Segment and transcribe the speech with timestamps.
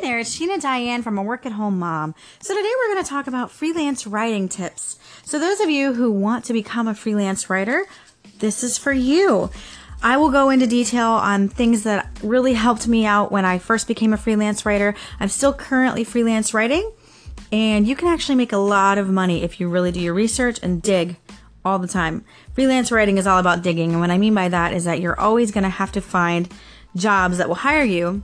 [0.00, 2.14] there, it's Sheena Diane from a work at home mom.
[2.40, 4.98] So today we're going to talk about freelance writing tips.
[5.24, 7.86] So those of you who want to become a freelance writer,
[8.38, 9.50] this is for you.
[10.02, 13.86] I will go into detail on things that really helped me out when I first
[13.86, 14.94] became a freelance writer.
[15.18, 16.90] I'm still currently freelance writing,
[17.52, 20.58] and you can actually make a lot of money if you really do your research
[20.62, 21.16] and dig
[21.62, 22.24] all the time.
[22.54, 25.20] Freelance writing is all about digging, and what I mean by that is that you're
[25.20, 26.48] always going to have to find
[26.96, 28.22] jobs that will hire you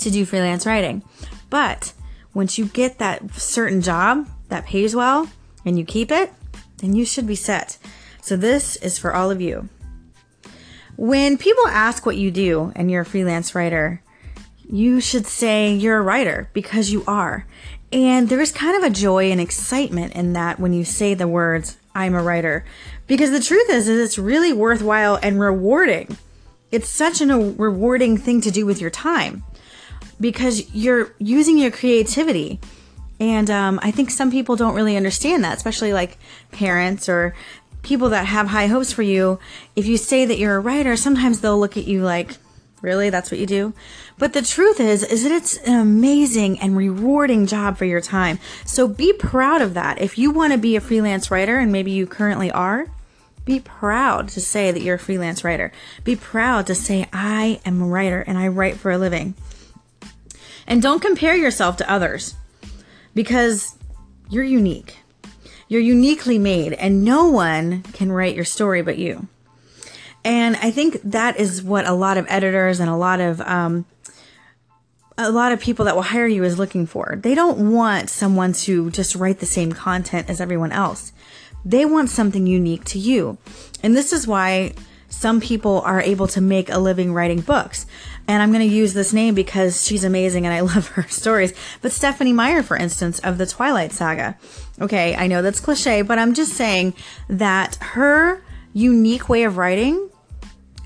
[0.00, 1.02] to do freelance writing.
[1.48, 1.92] But
[2.34, 5.28] once you get that certain job that pays well
[5.64, 6.32] and you keep it,
[6.78, 7.78] then you should be set.
[8.22, 9.68] So this is for all of you.
[10.96, 14.02] When people ask what you do and you're a freelance writer,
[14.68, 17.46] you should say you're a writer because you are.
[17.92, 21.76] And there's kind of a joy and excitement in that when you say the words,
[21.94, 22.64] I'm a writer.
[23.06, 26.16] Because the truth is, is it's really worthwhile and rewarding.
[26.70, 29.42] It's such a rewarding thing to do with your time
[30.20, 32.60] because you're using your creativity.
[33.18, 36.18] And um, I think some people don't really understand that, especially like
[36.52, 37.34] parents or
[37.82, 39.38] people that have high hopes for you.
[39.76, 42.36] If you say that you're a writer, sometimes they'll look at you like,
[42.82, 43.10] really?
[43.10, 43.74] That's what you do?
[44.18, 48.38] But the truth is, is that it's an amazing and rewarding job for your time.
[48.64, 50.00] So be proud of that.
[50.00, 52.86] If you want to be a freelance writer, and maybe you currently are,
[53.44, 55.72] be proud to say that you're a freelance writer.
[56.04, 59.34] Be proud to say, I am a writer and I write for a living.
[60.70, 62.36] And don't compare yourself to others
[63.12, 63.76] because
[64.30, 64.98] you're unique.
[65.66, 69.26] You're uniquely made, and no one can write your story but you.
[70.24, 73.84] And I think that is what a lot of editors and a lot of um,
[75.18, 77.18] a lot of people that will hire you is looking for.
[77.20, 81.12] They don't want someone to just write the same content as everyone else.
[81.64, 83.38] They want something unique to you.
[83.82, 84.74] And this is why
[85.10, 87.84] some people are able to make a living writing books.
[88.26, 91.52] And I'm going to use this name because she's amazing and I love her stories.
[91.82, 94.38] But Stephenie Meyer, for instance, of the Twilight Saga.
[94.80, 96.94] Okay, I know that's cliche, but I'm just saying
[97.28, 98.42] that her
[98.72, 100.08] unique way of writing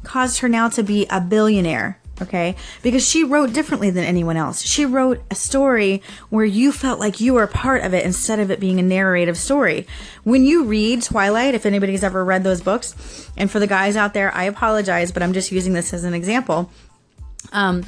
[0.03, 2.57] caused her now to be a billionaire okay?
[2.83, 4.63] Because she wrote differently than anyone else.
[4.63, 8.39] She wrote a story where you felt like you were a part of it instead
[8.39, 9.87] of it being a narrative story.
[10.23, 14.15] When you read Twilight, if anybody's ever read those books, and for the guys out
[14.15, 16.71] there, I apologize, but I'm just using this as an example.
[17.53, 17.85] Um,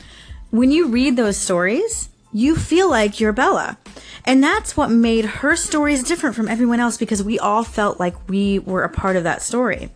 [0.51, 3.79] when you read those stories, you feel like you're Bella.
[4.25, 8.29] And that's what made her stories different from everyone else because we all felt like
[8.29, 9.91] we were a part of that story.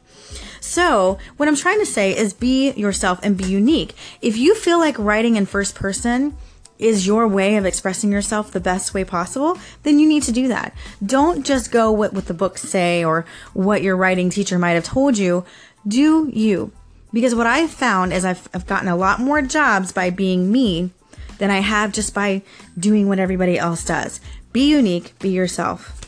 [0.61, 3.95] So, what I'm trying to say is be yourself and be unique.
[4.21, 6.37] If you feel like writing in first person
[6.79, 10.49] is your way of expressing yourself the best way possible, then you need to do
[10.49, 10.75] that.
[11.05, 14.85] Don't just go with what the books say or what your writing teacher might have
[14.85, 15.45] told you.
[15.87, 16.73] Do you.
[17.13, 20.91] Because what I've found is I've, I've gotten a lot more jobs by being me
[21.39, 22.43] than I have just by
[22.79, 24.21] doing what everybody else does.
[24.53, 26.01] Be unique, be yourself.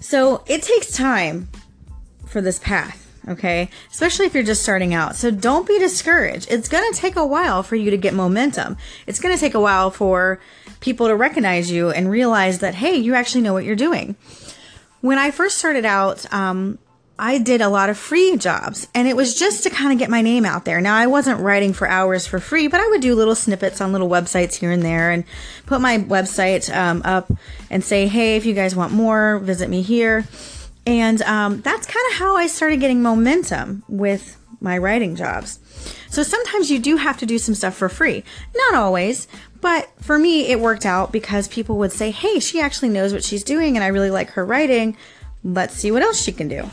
[0.00, 1.48] So it takes time
[2.32, 3.70] for this path, okay?
[3.90, 5.14] Especially if you're just starting out.
[5.14, 6.50] So don't be discouraged.
[6.50, 8.76] It's going to take a while for you to get momentum.
[9.06, 10.40] It's going to take a while for
[10.80, 14.16] people to recognize you and realize that, hey, you actually know what you're doing.
[15.00, 16.78] When I first started out, um,
[17.18, 20.10] I did a lot of free jobs and it was just to kind of get
[20.10, 20.80] my name out there.
[20.80, 23.92] Now, I wasn't writing for hours for free, but I would do little snippets on
[23.92, 25.24] little websites here and there and
[25.66, 27.30] put my website um, up
[27.70, 30.26] and say, hey, if you guys want more, visit me here.
[30.86, 35.58] And um, that's kind of how I started getting momentum with my writing jobs.
[36.08, 38.24] So sometimes you do have to do some stuff for free.
[38.54, 39.28] Not always,
[39.60, 43.24] but for me, it worked out because people would say, hey, she actually knows what
[43.24, 44.96] she's doing and I really like her writing.
[45.44, 46.68] Let's see what else she can do.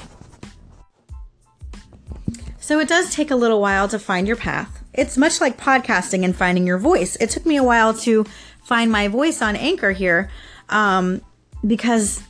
[2.60, 4.84] So it does take a little while to find your path.
[4.94, 7.16] It's much like podcasting and finding your voice.
[7.16, 8.26] It took me a while to
[8.64, 10.30] find my voice on Anchor here
[10.70, 11.22] um,
[11.66, 12.22] because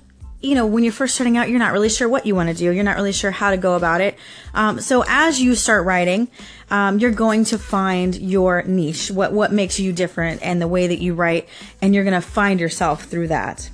[0.42, 2.56] you know, when you're first starting out, you're not really sure what you want to
[2.56, 2.72] do.
[2.72, 4.18] You're not really sure how to go about it.
[4.54, 6.30] Um, so as you start writing,
[6.72, 10.88] um, you're going to find your niche, what what makes you different, and the way
[10.88, 11.50] that you write,
[11.82, 13.70] and you're going to find yourself through that.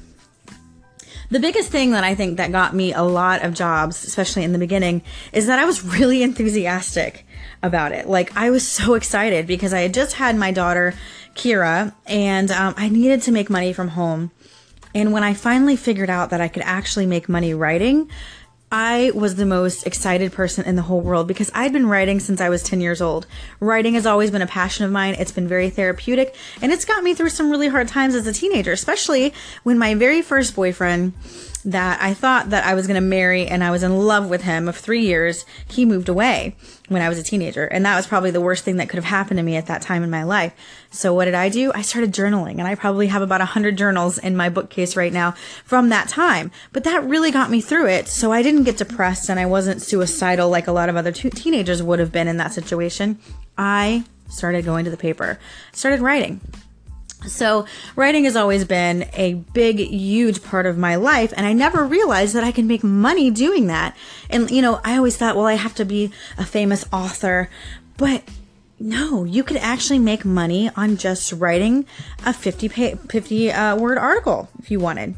[1.29, 4.53] The biggest thing that I think that got me a lot of jobs, especially in
[4.53, 5.01] the beginning,
[5.33, 7.27] is that I was really enthusiastic
[7.61, 8.07] about it.
[8.07, 10.93] Like I was so excited because I had just had my daughter
[11.35, 14.31] Kira, and um, I needed to make money from home.
[14.95, 18.09] And when I finally figured out that I could actually make money writing,
[18.71, 22.39] I was the most excited person in the whole world because I'd been writing since
[22.39, 23.27] I was 10 years old.
[23.59, 25.15] Writing has always been a passion of mine.
[25.19, 28.33] It's been very therapeutic and it's got me through some really hard times as a
[28.33, 29.33] teenager, especially
[29.63, 31.11] when my very first boyfriend
[31.65, 34.43] that I thought that I was going to marry and I was in love with
[34.43, 35.45] him of three years.
[35.67, 36.55] He moved away
[36.89, 37.65] when I was a teenager.
[37.65, 39.81] And that was probably the worst thing that could have happened to me at that
[39.81, 40.53] time in my life.
[40.91, 41.71] So what did I do?
[41.73, 45.11] I started journaling and I probably have about a hundred journals in my bookcase right
[45.11, 45.31] now
[45.63, 46.51] from that time.
[46.71, 48.07] But that really got me through it.
[48.07, 51.31] So I didn't get depressed and I wasn't suicidal like a lot of other t-
[51.31, 53.17] teenagers would have been in that situation.
[53.57, 55.39] I started going to the paper,
[55.71, 56.41] started writing.
[57.27, 61.85] So, writing has always been a big, huge part of my life, and I never
[61.85, 63.95] realized that I can make money doing that.
[64.29, 67.49] And, you know, I always thought, well, I have to be a famous author,
[67.97, 68.23] but
[68.79, 71.85] no, you could actually make money on just writing
[72.25, 75.15] a 50, pay, 50 uh, word article if you wanted.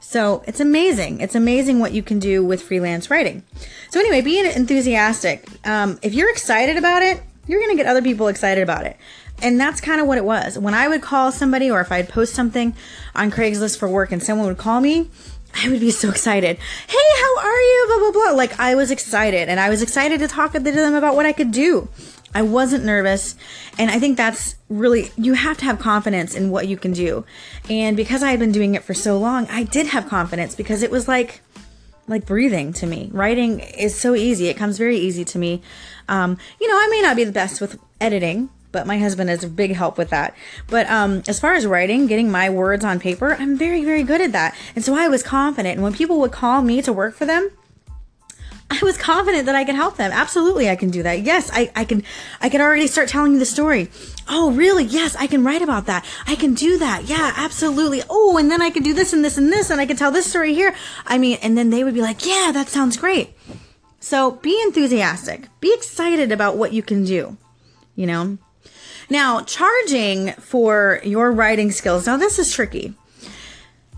[0.00, 1.20] So it's amazing.
[1.20, 3.44] It's amazing what you can do with freelance writing.
[3.90, 5.46] So, anyway, being enthusiastic.
[5.64, 8.96] Um, if you're excited about it, you're going to get other people excited about it.
[9.42, 10.58] And that's kind of what it was.
[10.58, 12.74] When I would call somebody or if I'd post something
[13.14, 15.10] on Craigslist for work and someone would call me,
[15.54, 16.58] I would be so excited.
[16.58, 17.84] Hey, how are you?
[17.88, 18.36] Blah, blah, blah.
[18.36, 21.32] Like I was excited and I was excited to talk to them about what I
[21.32, 21.88] could do.
[22.34, 23.34] I wasn't nervous.
[23.78, 27.24] And I think that's really, you have to have confidence in what you can do.
[27.68, 30.82] And because I had been doing it for so long, I did have confidence because
[30.82, 31.40] it was like,
[32.06, 33.08] like breathing to me.
[33.12, 34.48] Writing is so easy.
[34.48, 35.62] It comes very easy to me.
[36.08, 39.44] Um, you know, I may not be the best with editing, but my husband is
[39.44, 40.34] a big help with that.
[40.66, 44.20] But um, as far as writing, getting my words on paper, I'm very, very good
[44.20, 44.56] at that.
[44.74, 45.74] And so I was confident.
[45.74, 47.50] And when people would call me to work for them,
[48.70, 50.12] I was confident that I could help them.
[50.12, 51.22] Absolutely, I can do that.
[51.22, 52.04] Yes, I, I can.
[52.40, 53.88] I can already start telling you the story.
[54.28, 54.84] Oh, really?
[54.84, 56.06] Yes, I can write about that.
[56.26, 57.04] I can do that.
[57.04, 58.02] Yeah, absolutely.
[58.08, 60.12] Oh, and then I can do this and this and this, and I can tell
[60.12, 60.74] this story here.
[61.04, 63.34] I mean, and then they would be like, "Yeah, that sounds great."
[63.98, 65.48] So be enthusiastic.
[65.60, 67.36] Be excited about what you can do.
[67.96, 68.38] You know.
[69.10, 72.06] Now, charging for your writing skills.
[72.06, 72.94] Now, this is tricky,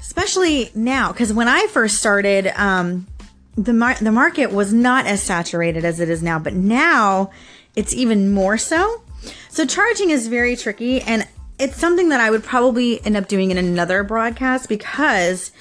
[0.00, 3.06] especially now, because when I first started, um,
[3.55, 7.31] the mar- the market was not as saturated as it is now, but now
[7.76, 9.03] it's even more so.
[9.50, 13.50] So, charging is very tricky, and it's something that I would probably end up doing
[13.50, 15.53] in another broadcast because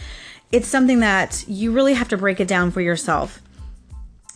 [0.54, 3.42] it's something that you really have to break it down for yourself.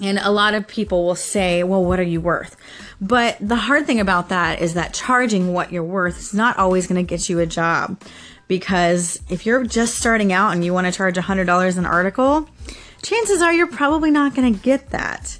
[0.02, 2.58] And a lot of people will say, well, what are you worth?
[3.02, 6.88] But the hard thing about that is that charging what you're worth is not always
[6.88, 8.02] going to get you a job.
[8.48, 12.48] Because if you're just starting out and you want to charge $100 an article,
[13.02, 15.40] chances are you're probably not going to get that.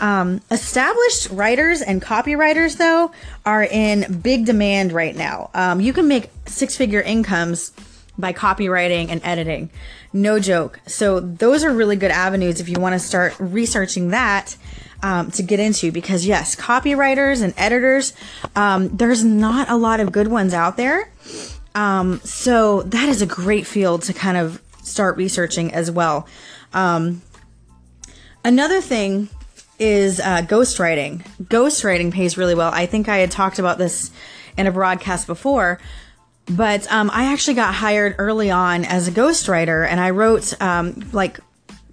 [0.00, 3.12] Um, established writers and copywriters, though,
[3.44, 5.50] are in big demand right now.
[5.54, 7.72] Um, you can make six figure incomes
[8.18, 9.70] by copywriting and editing.
[10.12, 10.80] No joke.
[10.86, 14.56] So those are really good avenues if you want to start researching that
[15.02, 18.12] um, to get into because yes, copywriters and editors,
[18.54, 21.10] um, there's not a lot of good ones out there.
[21.74, 26.26] Um, so that is a great field to kind of start researching as well.
[26.72, 27.22] Um,
[28.44, 29.28] another thing
[29.78, 31.26] is uh, ghostwriting.
[31.42, 32.70] Ghostwriting pays really well.
[32.72, 34.10] I think I had talked about this
[34.56, 35.78] in a broadcast before,
[36.48, 41.04] but um, I actually got hired early on as a ghostwriter, and I wrote um,
[41.12, 41.40] like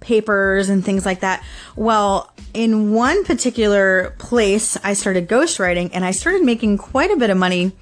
[0.04, 1.42] papers and things like that.
[1.74, 7.30] Well, in one particular place, I started ghostwriting, and I started making quite a bit
[7.30, 7.72] of money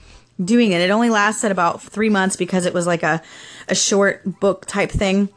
[0.45, 0.81] doing it.
[0.81, 3.23] It only lasted about three months because it was like a,
[3.69, 5.29] a short book type thing,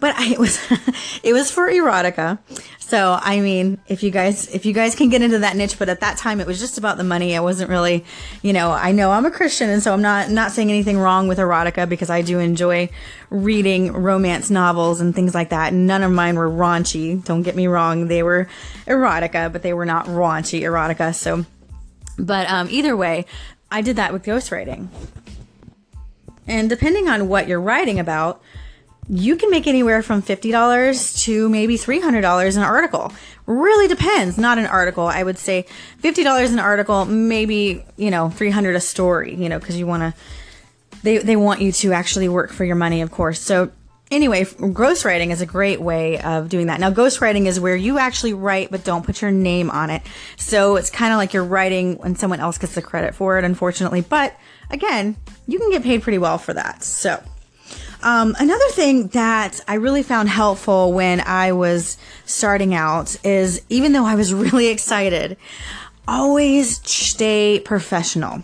[0.00, 0.58] but I, it was
[1.22, 2.38] it was for erotica.
[2.86, 5.88] So I mean, if you guys if you guys can get into that niche, but
[5.88, 7.34] at that time it was just about the money.
[7.34, 8.04] I wasn't really,
[8.42, 11.26] you know, I know I'm a Christian, and so I'm not not saying anything wrong
[11.26, 12.90] with erotica because I do enjoy
[13.30, 15.72] reading romance novels and things like that.
[15.72, 17.24] None of mine were raunchy.
[17.24, 18.48] Don't get me wrong; they were
[18.86, 21.14] erotica, but they were not raunchy erotica.
[21.14, 21.46] So.
[22.16, 23.26] But um, either way,
[23.70, 24.88] I did that with ghostwriting.
[26.46, 28.42] And depending on what you're writing about,
[29.08, 33.12] you can make anywhere from $50 to maybe $300 an article.
[33.46, 34.38] Really depends.
[34.38, 35.06] Not an article.
[35.06, 35.66] I would say
[36.02, 40.14] $50 an article, maybe, you know, 300 a story, you know, cuz you want to
[41.02, 43.40] they they want you to actually work for your money, of course.
[43.40, 43.70] So
[44.14, 46.80] anyway, ghostwriting is a great way of doing that.
[46.80, 50.02] Now, ghostwriting is where you actually write but don't put your name on it.
[50.36, 53.44] So it's kind of like you're writing and someone else gets the credit for it,
[53.44, 54.00] unfortunately.
[54.00, 54.34] But
[54.70, 55.16] again,
[55.46, 56.82] you can get paid pretty well for that.
[56.82, 57.22] So.
[58.02, 63.92] Um, another thing that I really found helpful when I was starting out is even
[63.92, 65.36] though I was really excited,
[66.06, 68.42] always stay professional.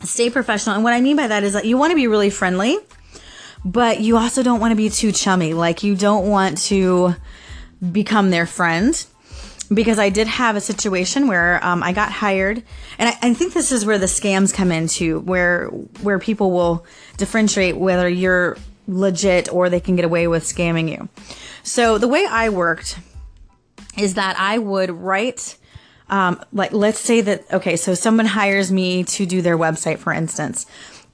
[0.00, 0.74] Stay professional.
[0.74, 2.78] And what I mean by that is that you want to be really friendly
[3.64, 5.54] but you also don't want to be too chummy.
[5.54, 7.14] Like you don't want to
[7.90, 9.06] become their friend.
[9.72, 12.62] Because I did have a situation where um, I got hired,
[12.98, 15.68] and I, I think this is where the scams come into, where
[16.02, 16.84] where people will
[17.16, 21.08] differentiate whether you're legit or they can get away with scamming you.
[21.62, 22.98] So the way I worked
[23.96, 25.56] is that I would write,
[26.10, 30.12] um, like, let's say that, okay, so someone hires me to do their website, for
[30.12, 30.66] instance.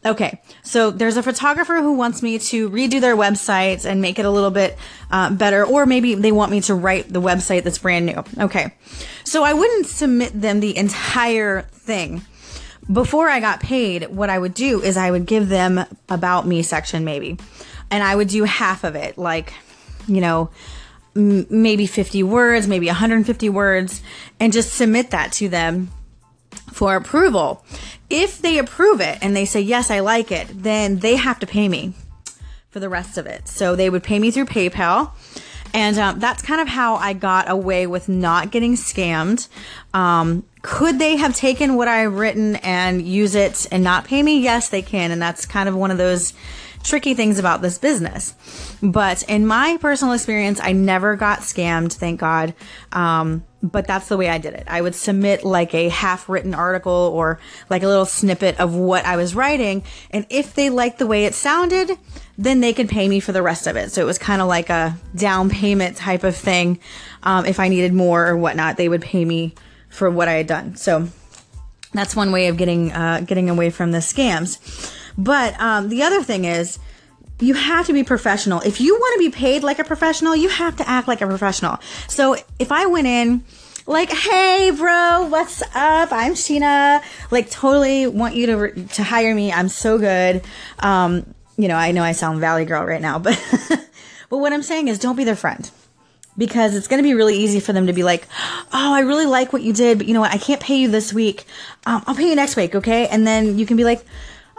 [0.07, 4.25] Okay, so there's a photographer who wants me to redo their website and make it
[4.25, 4.79] a little bit
[5.11, 8.23] uh, better, or maybe they want me to write the website that's brand new.
[8.39, 8.75] Okay,
[9.25, 12.23] so I wouldn't submit them the entire thing.
[12.91, 16.63] Before I got paid, what I would do is I would give them about me
[16.63, 17.37] section maybe,
[17.91, 19.53] and I would do half of it, like,
[20.07, 20.51] you know,
[21.17, 24.01] m- maybe 50 words, maybe 150 words,
[24.39, 25.91] and just submit that to them
[26.73, 27.65] for approval.
[28.11, 31.47] If they approve it and they say, yes, I like it, then they have to
[31.47, 31.93] pay me
[32.71, 33.49] for the rest of it.
[33.49, 35.11] So they would pay me through PayPal.
[35.75, 39.49] And um, that's kind of how I got away with not getting scammed.
[39.93, 44.41] Um, could they have taken what I've written and use it and not pay me?
[44.41, 45.11] Yes, they can.
[45.11, 46.35] And that's kind of one of those
[46.83, 48.35] tricky things about this business.
[48.83, 52.55] But in my personal experience, I never got scammed, thank God.
[52.93, 54.65] Um, but that's the way I did it.
[54.69, 59.05] I would submit like a half written article or like a little snippet of what
[59.05, 59.83] I was writing.
[60.11, 61.99] And if they liked the way it sounded,
[62.37, 63.91] then they could pay me for the rest of it.
[63.91, 66.79] So it was kind of like a down payment type of thing.
[67.25, 69.55] Um, if I needed more or whatnot, they would pay me
[69.89, 70.77] for what I had done.
[70.77, 71.09] So
[71.93, 74.59] that's one way of getting uh, getting away from the scams.
[75.17, 76.79] But um, the other thing is,
[77.41, 78.61] you have to be professional.
[78.61, 81.27] If you want to be paid like a professional, you have to act like a
[81.27, 81.79] professional.
[82.07, 83.45] So if I went in
[83.87, 86.13] like, "Hey, bro, what's up?
[86.13, 87.03] I'm Sheena.
[87.31, 89.53] Like, totally want you to to hire me.
[89.53, 90.45] I'm so good."
[90.81, 93.37] Um, you know, I know I sound Valley Girl right now, but
[94.31, 95.69] but what I'm saying is, don't be their friend
[96.39, 98.27] because it's going to be really easy for them to be like,
[98.73, 100.33] "Oh, I really like what you did, but you know what?
[100.33, 101.45] I can't pay you this week.
[101.85, 104.05] Um, I'll pay you next week, okay?" And then you can be like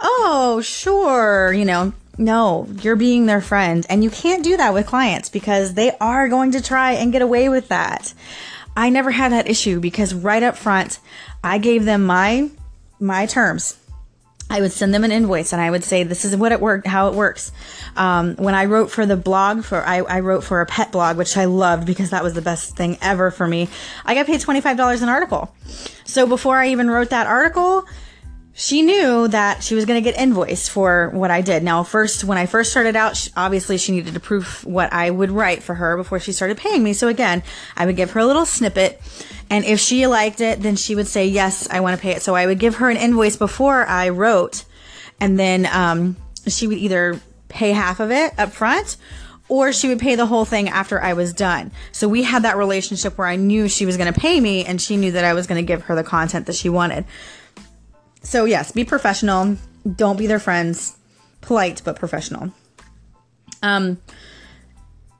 [0.00, 3.86] oh, sure, you know, no, you're being their friend.
[3.88, 7.22] And you can't do that with clients because they are going to try and get
[7.22, 8.12] away with that.
[8.76, 11.00] I never had that issue because right up front,
[11.42, 12.50] I gave them my
[12.98, 13.78] my terms.
[14.50, 16.86] I would send them an invoice and I would say, this is what it worked,
[16.86, 17.52] how it works.
[17.96, 21.16] Um, when I wrote for the blog for, I, I, wrote for a pet blog,
[21.16, 23.68] which I loved because that was the best thing ever for me.
[24.04, 25.54] I got paid $25 an article.
[26.04, 27.86] So before I even wrote that article,
[28.60, 31.62] she knew that she was going to get invoiced for what I did.
[31.62, 35.08] Now, first, when I first started out, she, obviously she needed to prove what I
[35.08, 36.92] would write for her before she started paying me.
[36.92, 37.42] So again,
[37.74, 39.00] I would give her a little snippet.
[39.48, 42.20] And if she liked it, then she would say, yes, I want to pay it.
[42.20, 44.66] So I would give her an invoice before I wrote.
[45.20, 48.98] And then, um, she would either pay half of it up front
[49.48, 51.72] or she would pay the whole thing after I was done.
[51.92, 54.80] So we had that relationship where I knew she was going to pay me and
[54.82, 57.06] she knew that I was going to give her the content that she wanted.
[58.22, 59.56] So, yes, be professional.
[59.96, 60.96] Don't be their friends.
[61.40, 62.52] Polite, but professional.
[63.62, 64.00] Um,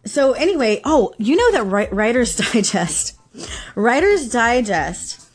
[0.04, 3.18] so, anyway, oh, you know that Writer's Digest,
[3.74, 5.28] Writer's Digest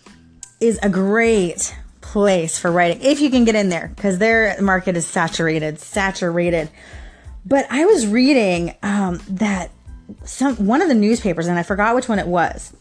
[0.59, 4.95] is a great place for writing if you can get in there because their market
[4.95, 6.69] is saturated, saturated.
[7.45, 9.71] But I was reading um, that
[10.23, 12.73] some one of the newspapers, and I forgot which one it was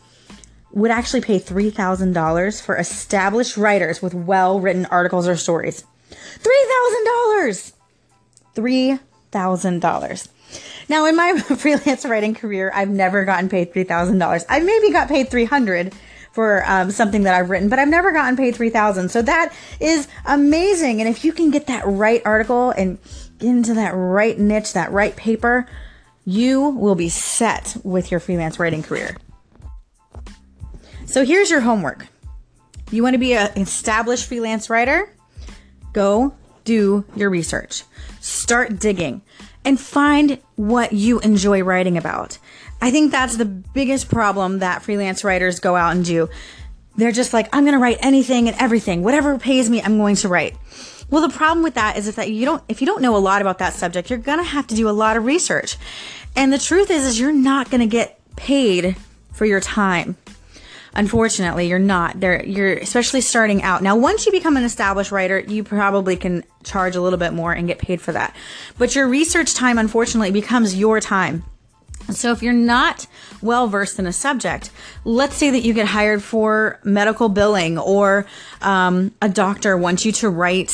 [0.75, 5.85] would actually pay $3,000 for established writers with well written articles or stories.
[6.11, 7.73] $3,000!
[8.55, 10.29] $3,000.
[10.89, 14.45] Now, in my freelance writing career, I've never gotten paid $3,000.
[14.49, 15.95] I maybe got paid 300
[16.33, 20.09] for um, something that I've written, but I've never gotten paid 3000 So that is
[20.27, 21.01] amazing.
[21.01, 22.99] And if you can get that right article and
[23.39, 25.67] get into that right niche, that right paper,
[26.25, 29.17] you will be set with your freelance writing career.
[31.15, 32.09] So here's your homework.
[32.91, 35.15] You want to be an established freelance writer?
[35.93, 37.85] Go do your research.
[38.19, 39.23] Start digging
[39.65, 42.39] and find what you enjoy writing about.
[42.83, 46.29] I think that's the biggest problem that freelance writers go out and do.
[46.97, 49.05] They're just like, I'm going to write anything and everything.
[49.05, 50.57] Whatever pays me, I'm going to write.
[51.11, 53.41] Well, the problem with that is that you don't, if you don't know a lot
[53.41, 55.77] about that subject, you're going to have to do a lot of research.
[56.35, 58.97] And the truth is, is you're not going to get paid
[59.33, 60.17] for your time.
[60.95, 62.21] Unfortunately, you're not.
[62.21, 63.83] There, you're especially starting out.
[63.83, 67.53] Now, once you become an established writer, you probably can charge a little bit more
[67.53, 68.35] and get paid for that.
[68.79, 71.45] But your research time, unfortunately, becomes your time.
[72.11, 73.07] So if you're not
[73.41, 74.71] well versed in a subject,
[75.05, 78.27] let's say that you get hired for medical billing or
[78.61, 80.71] um, a doctor wants you to write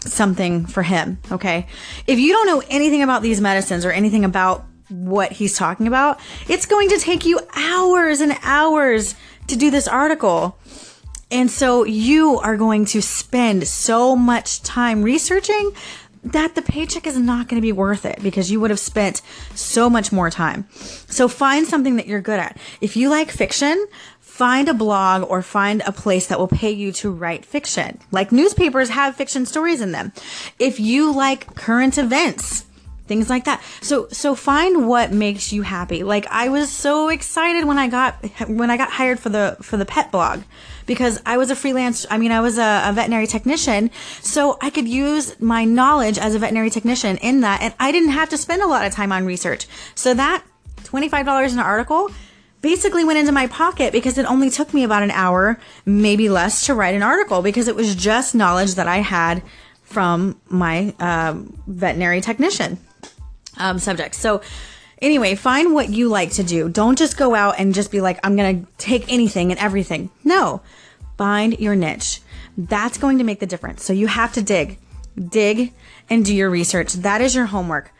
[0.00, 1.18] something for him.
[1.32, 1.66] Okay.
[2.06, 6.20] If you don't know anything about these medicines or anything about what he's talking about,
[6.48, 9.14] it's going to take you hours and hours
[9.48, 10.58] to do this article.
[11.30, 15.72] And so you are going to spend so much time researching
[16.22, 19.20] that the paycheck is not going to be worth it because you would have spent
[19.54, 20.66] so much more time.
[20.72, 22.56] So find something that you're good at.
[22.80, 23.86] If you like fiction,
[24.20, 28.00] find a blog or find a place that will pay you to write fiction.
[28.10, 30.12] Like newspapers have fiction stories in them.
[30.58, 32.64] If you like current events,
[33.06, 33.62] things like that.
[33.80, 36.02] So so find what makes you happy.
[36.02, 38.14] Like I was so excited when I got
[38.48, 40.42] when I got hired for the for the pet blog
[40.86, 44.70] because I was a freelance I mean I was a, a veterinary technician, so I
[44.70, 48.38] could use my knowledge as a veterinary technician in that and I didn't have to
[48.38, 49.66] spend a lot of time on research.
[49.94, 50.44] So that
[50.84, 52.10] $25 an article
[52.60, 56.64] basically went into my pocket because it only took me about an hour, maybe less,
[56.64, 59.42] to write an article because it was just knowledge that I had
[59.82, 62.78] from my um, veterinary technician
[63.56, 64.14] um, subject.
[64.14, 64.40] So,
[65.00, 66.68] anyway, find what you like to do.
[66.68, 70.10] Don't just go out and just be like, I'm going to take anything and everything.
[70.24, 70.62] No,
[71.16, 72.20] find your niche.
[72.56, 73.84] That's going to make the difference.
[73.84, 74.78] So, you have to dig,
[75.28, 75.72] dig
[76.10, 76.92] and do your research.
[76.94, 77.92] That is your homework.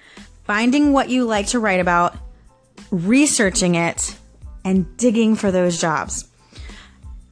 [0.44, 2.16] Finding what you like to write about,
[2.90, 4.16] researching it,
[4.64, 6.28] and digging for those jobs.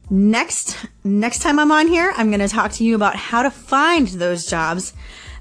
[0.09, 3.49] Next, next time I'm on here, I'm going to talk to you about how to
[3.49, 4.93] find those jobs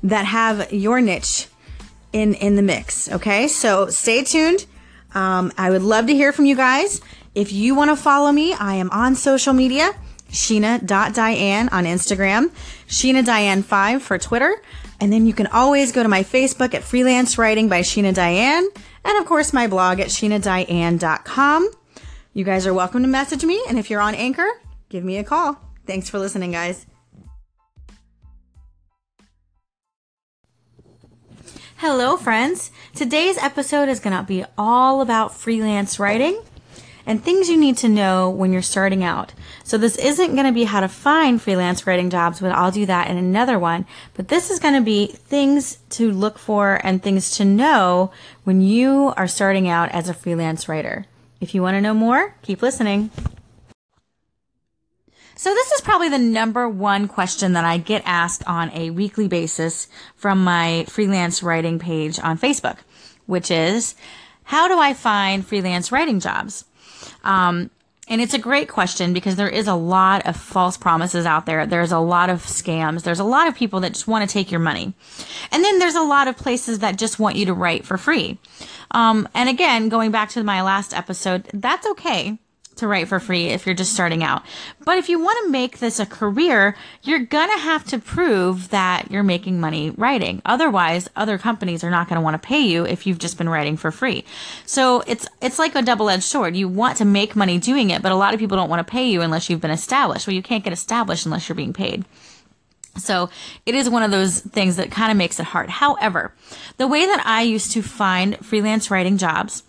[0.03, 1.49] that have your niche
[2.12, 3.11] in in the mix.
[3.11, 4.66] Okay, so stay tuned.
[5.14, 7.00] Um, I would love to hear from you guys.
[7.35, 9.92] If you want to follow me, I am on social media.
[10.33, 12.50] Sheena.Diane on Instagram,
[12.88, 14.62] Sheena Diane 5 for Twitter.
[14.99, 18.66] And then you can always go to my Facebook at Freelance Writing by Sheena Diane.
[19.04, 21.71] And of course, my blog at SheenaDiane.com.
[22.33, 23.62] You guys are welcome to message me.
[23.69, 24.49] And if you're on Anchor,
[24.88, 25.61] give me a call.
[25.87, 26.87] Thanks for listening, guys.
[31.85, 32.71] Hello, friends.
[32.95, 36.41] Today's episode is going to be all about freelance writing
[37.05, 39.33] and things you need to know when you're starting out.
[39.65, 42.87] So this isn't going to be how to find freelance writing jobs, but I'll do
[42.87, 43.85] that in another one.
[44.15, 48.12] But this is going to be things to look for and things to know
[48.45, 51.07] when you are starting out as a freelance writer.
[51.41, 53.11] If you want to know more, keep listening.
[55.43, 59.27] So this is probably the number one question that I get asked on a weekly
[59.27, 62.76] basis from my freelance writing page on Facebook,
[63.26, 63.97] which is,
[64.45, 66.65] how do I find freelance writing jobs?
[67.25, 67.73] Um,
[68.07, 71.67] and it's a great question because there is a lot of false promises out there.
[71.67, 73.02] There's a lot of scams.
[73.02, 74.95] There's a lot of people that just want to take your money.
[75.50, 78.39] And then there's a lot of places that just want you to write for free.
[78.93, 82.39] Um, and again, going back to my last episode, that's okay
[82.82, 84.42] to write for free if you're just starting out.
[84.84, 88.71] But if you want to make this a career, you're going to have to prove
[88.71, 90.42] that you're making money writing.
[90.45, 93.49] Otherwise, other companies are not going to want to pay you if you've just been
[93.49, 94.25] writing for free.
[94.66, 96.56] So it's it's like a double-edged sword.
[96.56, 98.90] You want to make money doing it, but a lot of people don't want to
[98.90, 100.26] pay you unless you've been established.
[100.26, 102.04] Well, you can't get established unless you're being paid.
[102.99, 103.30] So
[103.64, 105.71] it is one of those things that kind of makes it hard.
[105.71, 106.34] However,
[106.76, 109.62] the way that I used to find freelance writing jobs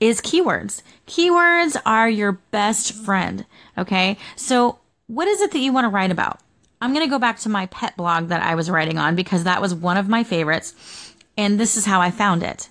[0.00, 0.82] is keywords.
[1.06, 3.46] Keywords are your best friend.
[3.78, 4.18] Okay.
[4.36, 6.40] So what is it that you want to write about?
[6.80, 9.44] I'm going to go back to my pet blog that I was writing on because
[9.44, 11.14] that was one of my favorites.
[11.36, 12.68] And this is how I found it.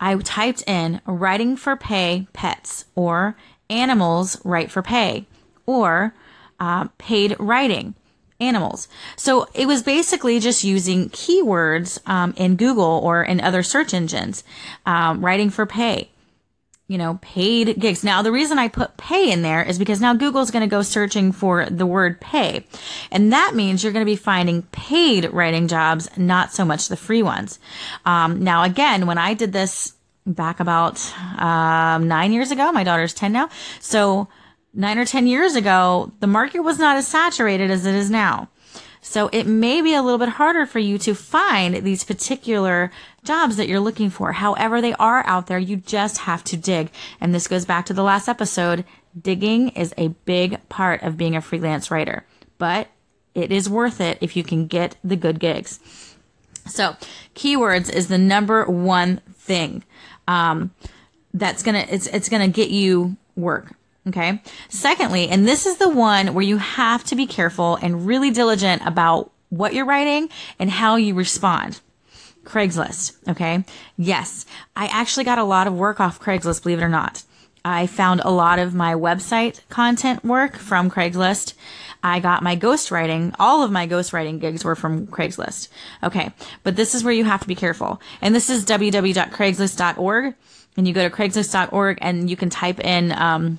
[0.00, 3.36] I typed in writing for pay pets or
[3.68, 5.26] animals write for pay
[5.64, 6.14] or
[6.60, 7.94] uh, paid writing
[8.38, 8.88] animals.
[9.16, 14.44] So it was basically just using keywords um, in Google or in other search engines,
[14.84, 16.10] um, writing for pay
[16.88, 18.04] you know, paid gigs.
[18.04, 20.82] Now, the reason I put pay in there is because now Google's going to go
[20.82, 22.64] searching for the word pay.
[23.10, 26.96] And that means you're going to be finding paid writing jobs, not so much the
[26.96, 27.58] free ones.
[28.04, 29.94] Um, now, again, when I did this
[30.26, 31.00] back about
[31.38, 33.48] um, nine years ago, my daughter's 10 now.
[33.80, 34.28] So,
[34.72, 38.48] nine or 10 years ago, the market was not as saturated as it is now.
[39.06, 42.90] So it may be a little bit harder for you to find these particular
[43.22, 44.32] jobs that you're looking for.
[44.32, 45.60] However, they are out there.
[45.60, 46.90] You just have to dig.
[47.20, 48.84] And this goes back to the last episode.
[49.18, 52.26] Digging is a big part of being a freelance writer,
[52.58, 52.88] but
[53.32, 55.78] it is worth it if you can get the good gigs.
[56.66, 56.96] So
[57.36, 59.84] keywords is the number one thing.
[60.26, 60.72] Um,
[61.32, 63.72] that's gonna, it's, it's gonna get you work.
[64.08, 64.40] Okay.
[64.68, 68.82] Secondly, and this is the one where you have to be careful and really diligent
[68.86, 71.80] about what you're writing and how you respond.
[72.44, 73.16] Craigslist.
[73.28, 73.64] Okay.
[73.96, 74.46] Yes.
[74.76, 77.24] I actually got a lot of work off Craigslist, believe it or not.
[77.64, 81.54] I found a lot of my website content work from Craigslist.
[82.04, 85.66] I got my ghostwriting, all of my ghostwriting gigs were from Craigslist.
[86.04, 86.30] Okay.
[86.62, 88.00] But this is where you have to be careful.
[88.20, 90.34] And this is www.craigslist.org.
[90.76, 93.58] And you go to craigslist.org and you can type in, um,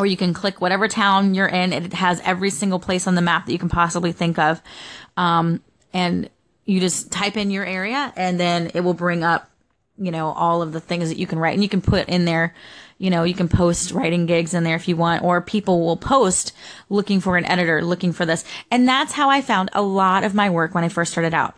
[0.00, 1.74] or you can click whatever town you're in.
[1.74, 4.62] It has every single place on the map that you can possibly think of.
[5.18, 6.30] Um, and
[6.64, 9.50] you just type in your area and then it will bring up,
[9.98, 12.24] you know, all of the things that you can write and you can put in
[12.24, 12.54] there,
[12.96, 15.98] you know, you can post writing gigs in there if you want, or people will
[15.98, 16.54] post
[16.88, 18.42] looking for an editor, looking for this.
[18.70, 21.56] And that's how I found a lot of my work when I first started out.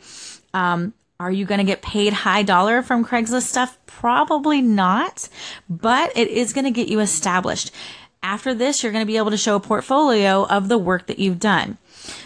[0.53, 3.79] Um, are you going to get paid high dollar from Craigslist stuff?
[3.87, 5.29] Probably not,
[5.71, 7.71] but it is going to get you established.
[8.23, 11.19] After this, you're going to be able to show a portfolio of the work that
[11.19, 11.79] you've done.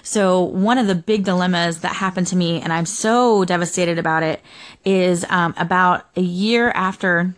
[0.02, 4.22] So one of the big dilemmas that happened to me, and I'm so devastated about
[4.22, 4.40] it,
[4.84, 7.34] is um, about a year after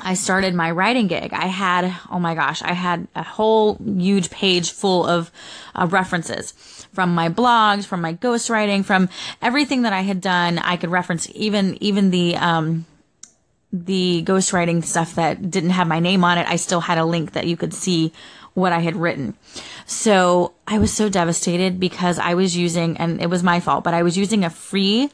[0.00, 1.32] I started my writing gig.
[1.32, 5.30] I had, oh my gosh, I had a whole huge page full of
[5.74, 6.52] uh, references
[6.92, 9.08] from my blogs, from my ghostwriting, from
[9.40, 10.58] everything that I had done.
[10.58, 12.84] I could reference even, even the, um,
[13.72, 16.46] the ghostwriting stuff that didn't have my name on it.
[16.48, 18.12] I still had a link that you could see
[18.54, 19.34] what I had written.
[19.84, 23.94] So I was so devastated because I was using, and it was my fault, but
[23.94, 25.10] I was using a free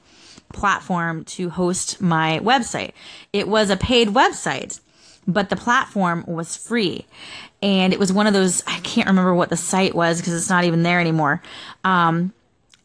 [0.53, 2.93] platform to host my website.
[3.33, 4.81] It was a paid website,
[5.27, 7.07] but the platform was free.
[7.63, 10.51] And it was one of those, I can't remember what the site was because it's
[10.51, 11.43] not even there anymore.
[11.85, 12.33] Um,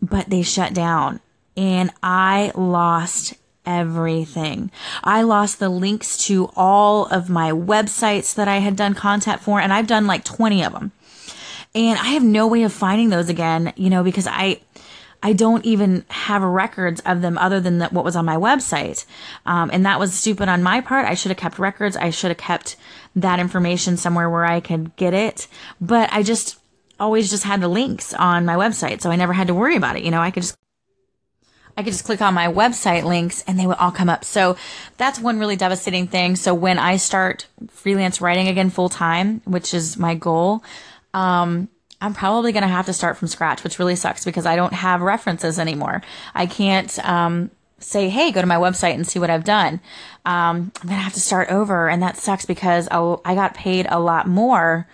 [0.01, 1.19] but they shut down
[1.55, 3.33] and I lost
[3.67, 4.71] everything.
[5.03, 9.59] I lost the links to all of my websites that I had done content for,
[9.59, 10.91] and I've done like 20 of them.
[11.75, 14.61] And I have no way of finding those again, you know, because I,
[15.21, 19.05] I don't even have records of them other than what was on my website.
[19.45, 21.05] Um, and that was stupid on my part.
[21.05, 21.97] I should have kept records.
[21.97, 22.77] I should have kept
[23.15, 25.47] that information somewhere where I could get it.
[25.81, 26.57] But I just
[26.99, 29.01] always just had the links on my website.
[29.01, 30.03] So I never had to worry about it.
[30.03, 30.57] You know, I could just
[31.77, 34.25] I could just click on my website links and they would all come up.
[34.25, 34.57] So
[34.97, 36.35] that's one really devastating thing.
[36.35, 40.63] So when I start freelance writing again full time, which is my goal,
[41.13, 41.69] um,
[42.01, 44.73] I'm probably going to have to start from scratch, which really sucks because I don't
[44.73, 46.01] have references anymore.
[46.33, 49.75] I can't, um, say, Hey, go to my website and see what I've done.
[50.25, 51.89] Um, I'm going to have to start over.
[51.89, 54.87] And that sucks because I got paid a lot more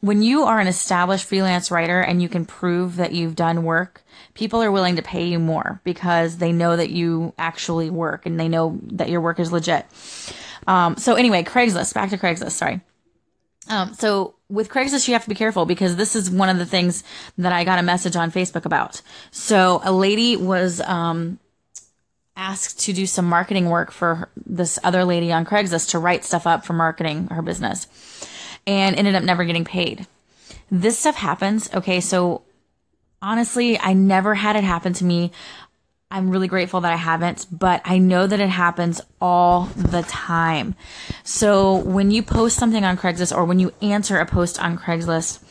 [0.00, 4.02] when you are an established freelance writer and you can prove that you've done work,
[4.36, 8.38] people are willing to pay you more because they know that you actually work and
[8.38, 9.86] they know that your work is legit.
[10.66, 12.80] Um, so anyway, Craigslist, back to Craigslist, sorry.
[13.68, 16.66] Um, so with Craigslist, you have to be careful because this is one of the
[16.66, 17.02] things
[17.38, 19.02] that I got a message on Facebook about.
[19.30, 21.40] So a lady was, um,
[22.36, 26.46] asked to do some marketing work for this other lady on Craigslist to write stuff
[26.46, 27.86] up for marketing her business
[28.66, 30.06] and ended up never getting paid.
[30.70, 31.72] This stuff happens.
[31.72, 32.00] Okay.
[32.00, 32.42] So
[33.20, 35.32] honestly, I never had it happen to me.
[36.10, 40.76] I'm really grateful that I haven't, but I know that it happens all the time.
[41.24, 45.42] So when you post something on Craigslist or when you answer a post on Craigslist,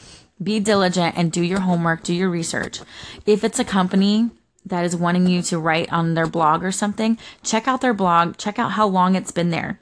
[0.41, 2.79] be diligent and do your homework, do your research.
[3.25, 4.31] If it's a company
[4.65, 8.37] that is wanting you to write on their blog or something, check out their blog,
[8.37, 9.79] check out how long it's been there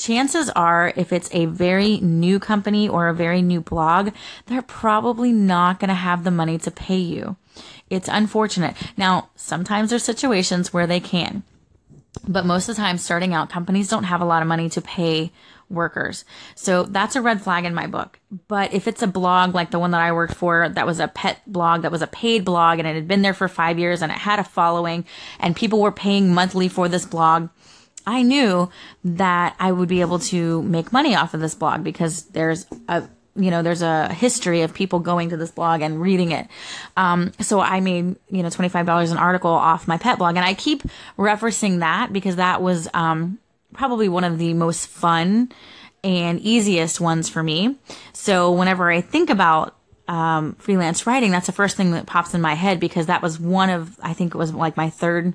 [0.00, 4.10] chances are if it's a very new company or a very new blog,
[4.46, 7.36] they're probably not going to have the money to pay you.
[7.88, 8.76] It's unfortunate.
[8.96, 11.42] Now, sometimes there's situations where they can,
[12.26, 14.80] but most of the time starting out, companies don't have a lot of money to
[14.80, 15.32] pay
[15.68, 16.24] workers.
[16.56, 18.18] So that's a red flag in my book.
[18.48, 21.08] But if it's a blog like the one that I worked for, that was a
[21.08, 24.02] pet blog, that was a paid blog and it had been there for five years
[24.02, 25.04] and it had a following
[25.38, 27.48] and people were paying monthly for this blog,
[28.06, 28.70] I knew
[29.04, 33.04] that I would be able to make money off of this blog because there's a
[33.36, 36.48] you know there's a history of people going to this blog and reading it.
[36.96, 40.36] Um, so i made you know $25 an article off my pet blog.
[40.36, 40.82] And i keep
[41.18, 43.38] referencing that because that was um,
[43.72, 45.52] probably one of the most fun
[46.02, 47.76] and easiest ones for me.
[48.12, 49.76] So whenever i think about
[50.08, 53.38] um, freelance writing that's the first thing that pops in my head because that was
[53.38, 55.34] one of i think it was like my third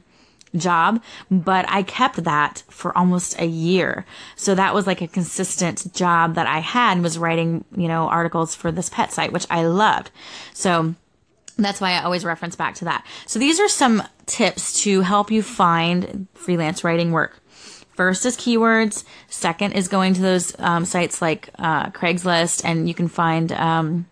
[0.57, 4.05] job, but I kept that for almost a year.
[4.35, 8.55] So that was like a consistent job that I had was writing, you know, articles
[8.55, 10.11] for this pet site, which I loved.
[10.53, 10.95] So
[11.57, 13.05] that's why I always reference back to that.
[13.25, 17.41] So these are some tips to help you find freelance writing work.
[17.95, 19.05] First is keywords.
[19.29, 24.05] Second is going to those um, sites like uh, Craigslist, and you can find um,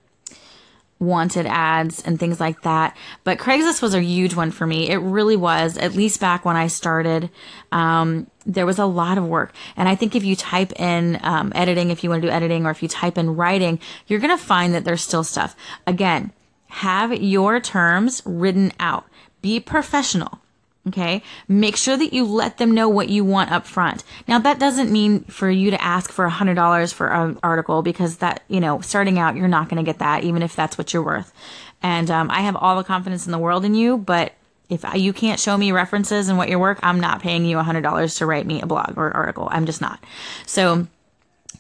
[1.04, 2.96] wanted ads and things like that.
[3.24, 4.90] But Craigslist was a huge one for me.
[4.90, 7.30] It really was, at least back when I started.
[7.72, 9.54] Um, there was a lot of work.
[9.76, 12.66] And I think if you type in um, editing, if you want to do editing,
[12.66, 15.56] or if you type in writing, you're going to find that there's still stuff.
[15.88, 16.32] Again,
[16.68, 19.06] have your terms written out.
[19.42, 20.43] Be professional.
[20.86, 21.24] Okay.
[21.48, 24.04] Make sure that you let them know what you want up front.
[24.28, 27.82] Now that doesn't mean for you to ask for a hundred dollars for an article
[27.82, 30.78] because that, you know, starting out, you're not going to get that even if that's
[30.78, 31.34] what you're worth.
[31.82, 34.34] And, um, I have all the confidence in the world in you, but
[34.70, 37.64] if you can't show me references and what your work, I'm not paying you a
[37.64, 39.48] $100 to write me a blog or article.
[39.52, 40.04] I'm just not.
[40.46, 40.88] So,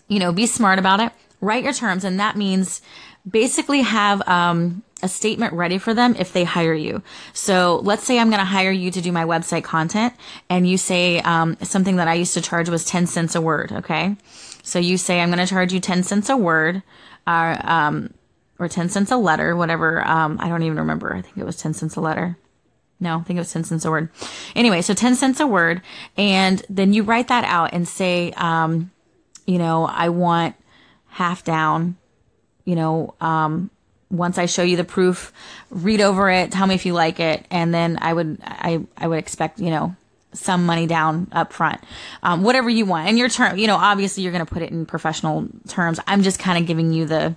[0.08, 1.12] you know, be smart about it.
[1.44, 2.82] Write your terms, and that means
[3.30, 7.04] basically have um, a statement ready for them if they hire you.
[7.34, 10.14] So let's say I'm going to hire you to do my website content,
[10.50, 13.72] and you say um, something that I used to charge was 10 cents a word.
[13.72, 14.16] Okay.
[14.64, 16.82] So you say, I'm going to charge you 10 cents a word.
[17.28, 18.14] Uh, um,
[18.60, 20.06] or 10 cents a letter, whatever.
[20.08, 21.14] Um, I don't even remember.
[21.14, 22.38] I think it was 10 cents a letter.
[23.00, 24.10] No, I think it was 10 cents a word.
[24.56, 25.82] Anyway, so 10 cents a word.
[26.16, 28.92] And then you write that out and say, um,
[29.46, 30.56] you know, I want
[31.14, 31.96] half down,
[32.66, 33.70] you know, um,
[34.10, 35.32] once I show you the proof,
[35.70, 39.08] read over it, tell me if you like it, and then I would I I
[39.08, 39.96] would expect you know
[40.34, 41.82] some money down up front,
[42.24, 43.08] um, whatever you want.
[43.08, 46.00] And your term, you know, obviously you're going to put it in professional terms.
[46.08, 47.36] I'm just kind of giving you the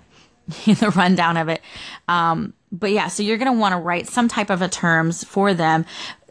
[0.66, 1.60] the rundown of it.
[2.08, 5.24] Um, but yeah, so you're going to want to write some type of a terms
[5.24, 5.86] for them.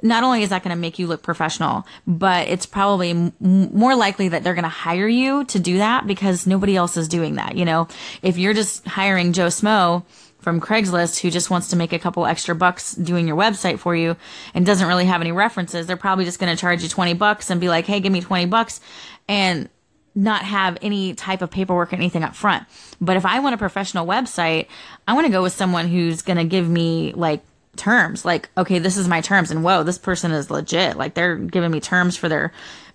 [0.06, 3.96] Not only is that going to make you look professional, but it's probably m- more
[3.96, 7.36] likely that they're going to hire you to do that because nobody else is doing
[7.36, 7.56] that.
[7.58, 7.88] You know,
[8.22, 10.04] if you're just hiring Joe Smo
[10.38, 13.96] from Craigslist who just wants to make a couple extra bucks doing your website for
[13.96, 14.15] you
[14.54, 17.50] and doesn't really have any references, they're probably just going to charge you 20 bucks
[17.50, 18.80] and be like, "Hey, give me 20 bucks."
[19.28, 19.70] And
[20.13, 22.63] not have any type of paperwork or anything up front.
[23.02, 24.68] But if I want a professional website,
[25.08, 27.44] I want to go with someone who's going to give me like
[27.75, 29.51] terms like, okay, this is my terms.
[29.51, 30.97] And whoa, this person is legit.
[30.97, 32.51] Like they're giving me terms for their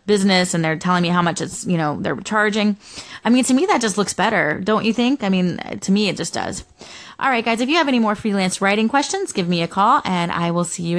[0.06, 2.76] business and they're telling me how much it's, you know, they're charging.
[3.24, 4.60] I mean, to me, that just looks better.
[4.60, 5.22] Don't you think?
[5.22, 6.64] I mean, to me, it just does.
[7.18, 10.00] All right, guys, if you have any more freelance writing questions, give me a call
[10.04, 10.98] and I will see you